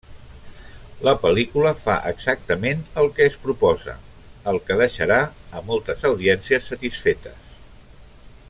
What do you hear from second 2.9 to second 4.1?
el que es proposa,